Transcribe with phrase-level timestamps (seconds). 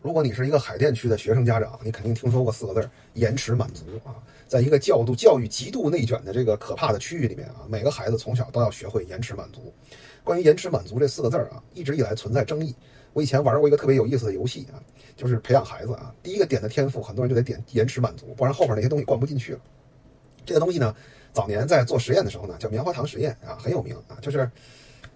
[0.00, 4.14] 如果你是一个海淀区的学生家长，你肯定听说过四个字儿“延迟满足”啊。
[4.46, 9.74] 在一个教度教育极度内卷的这个可怕的区域里面啊，每个孩子从小都要学会延迟满足。
[10.22, 12.74] 关于延迟满足这四个字儿啊，一直以来存在争议。
[13.12, 14.78] 我以前玩过一个特别有意思的游戏啊，
[15.16, 19.60] 就是培养孩子啊，第一个点的天赋，很多人就得点延迟满足，不然后面那些东西灌不进去了。
[20.44, 20.94] 这个东西呢，
[21.32, 24.48] 早年在做实验的时候呢，叫棉花糖实验啊，很有名啊，就是，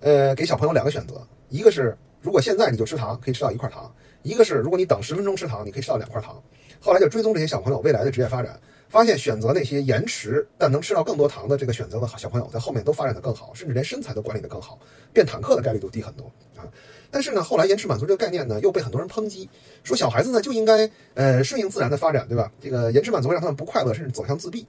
[0.00, 3.90] 呃，给小朋友两个选择，一个是如果现在你就吃糖，可以吃到一块糖；
[4.22, 6.42] 一个是如果你等十分钟吃糖，你可以吃到两块糖。
[6.80, 8.58] 后来就追踪这些小朋友未来的职业发展。
[8.88, 14.76] 发现选择那些延迟但能吃到更多糖的这个选择的小朋友，在后面都发展的更好，甚至连身材都管理的更好，
[15.12, 16.24] 变坦克的概率都低很多
[16.56, 16.66] 啊。
[17.08, 19.48] 但是呢，后来延迟满足这个概念呢，又被很多人抨击，
[19.84, 22.50] 说小孩子呢就应该呃顺应自然的发展，对吧？
[22.60, 24.66] 这个延迟满足让他们不快乐，甚至走向自闭。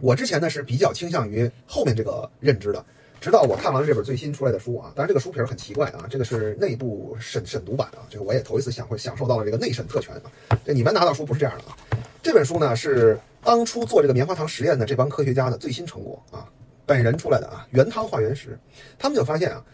[0.00, 2.82] 我之前呢是比较倾向于后面这个认知的。
[3.20, 11.76] 直到我看完了这本最新出来的书啊，当然这个书皮很奇怪啊，这个是内部审审读版啊，这个我也头一次享会享受到了这个内审特权啊，这你们拿到书不是这样的啊，
[12.22, 16.48] 这本书呢是当初做这个棉花糖实验的这帮科学家的最新成果啊，
[16.86, 18.58] 本人出来的啊，原汤化原食，
[18.98, 19.64] 他们就发现啊，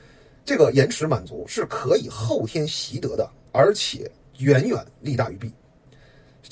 [0.45, 5.53] 这个延迟满足是可以后天习得的，而且远远利大于弊。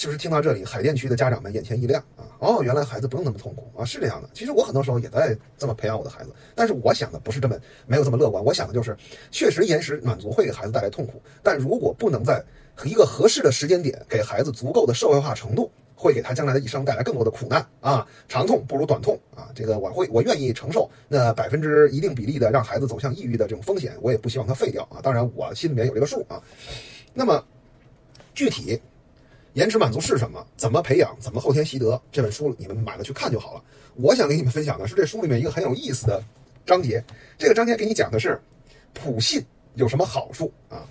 [0.02, 2.26] 就是听到这里，海淀区的家长们眼前一亮啊！
[2.40, 4.28] 哦，原来孩子不用那么痛苦啊，是这样的。
[4.34, 8.44] 其实我很多时候也在这么培养我的孩子，但是我想的不是这么没有这么乐观。
[8.44, 8.96] 我想的就是，
[9.30, 12.44] 确实延时满足会给孩子带来痛苦，但如果不能在
[12.82, 18.04] 一个合适的时间点给孩子足够的社会化程度，会给他将来的一生带来更多的苦难啊！
[18.26, 19.50] 长痛不如短痛啊！
[19.54, 24.98] 这个我会，我愿意承受那百分之一定比例的让孩子走向抑郁的这种风险，我也不希望他废掉啊！
[25.00, 26.42] 当然，我心里面有这个数啊。
[27.14, 27.40] 那么
[28.34, 28.82] 具体。
[29.54, 30.46] 延迟满足是什么？
[30.56, 31.14] 怎么培养？
[31.20, 32.00] 怎么后天习得？
[32.10, 33.62] 这本书你们买了去看就好了。
[33.96, 36.22] 我想给你们分享的是这书里面一个很有意思的
[36.64, 37.04] 章节。
[37.36, 38.40] 这个章节给你讲的是
[38.94, 40.86] 普信有什么好处啊？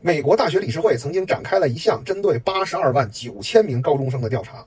[0.00, 4.64] 美国大学理事会曾经展开了一项针对八十二万九千名高中生的调查，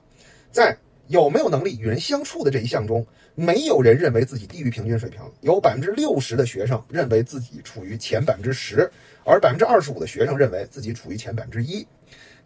[0.52, 0.76] 在
[1.08, 8.88] 有没有能力与人相处的这一项中，没有人认为自己低于平均水平，有百分之六十的学生认为自己处于前百分之十，
[9.24, 11.84] 而百分之二十五的学生认为自己处于前百分之一。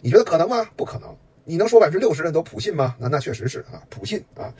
[0.01, 0.69] 你觉得可能吗？
[0.77, 1.17] 不可能。
[1.45, 2.97] 你能说百分之六十人都普信吗？
[2.99, 4.53] 那那确实是啊，普信啊。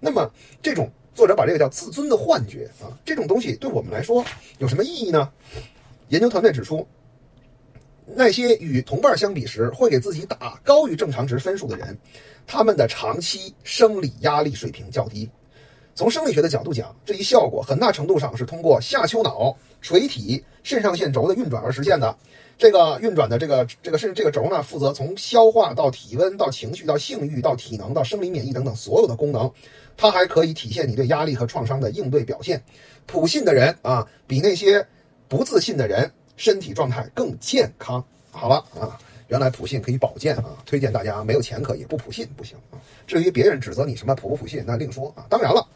[0.00, 0.28] 那么
[0.60, 4.24] 这种作者把这个叫自尊的幻觉啊，这种东西对我们来说
[4.58, 5.30] 有什么意义呢？
[6.08, 6.86] 研究团队指出，
[8.04, 11.96] 那些与同伴相比时会给自己打高于正常值分数的人，
[12.46, 15.30] 他们的长期生理压力水平较低。
[15.94, 22.16] 从生理学的角度讲，这一效果很大程度上是通过下丘脑垂体肾上腺轴的运转而实现的。
[22.58, 29.50] 这个运转的这个这个是这个轴呢，负责从消化到体温到情绪到性欲到体能到生理免疫等等所有的功能，
[29.96, 32.62] 它还可以体现你对压力和创伤的应对表现。
[33.06, 34.86] 普信的人啊，比那些
[35.28, 38.02] 不自信的人身体状态更健康。
[38.30, 38.96] 好了啊，
[39.28, 42.78] 原来普信可以保健啊，推荐大家没有钱可以，不普信不行啊。
[43.06, 45.26] 至于别人指责你什么普不普信，那另说啊。
[45.28, 45.66] 当然了。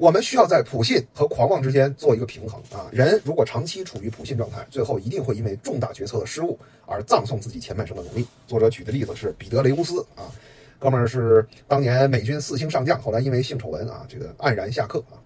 [0.00, 2.88] 我们需要在普信和狂妄之间做一个平衡啊！
[2.90, 8.26] 人如果长期处于普信状态，最后一定会因为重大决策的失误而葬送自己前半生的努力。
[8.46, 10.32] 作者举的例子是彼得·雷乌斯啊，
[10.78, 15.20] 哥们儿是当年美军四星上将，后来因为性丑闻啊，这个黯然下课啊。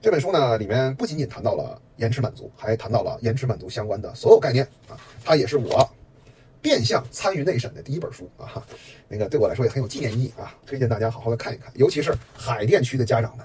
[0.00, 4.94] 这本书呢，里面不仅仅谈到了延迟满足，还谈到了延迟满足相关的所有概念啊。
[5.24, 5.90] 它也是我
[6.60, 8.64] 变相参与内审的第一本书啊，
[9.08, 13.44] 那个对我来说也很有纪念意义啊，推荐大家好好的看一看，尤其是海淀区的家长们。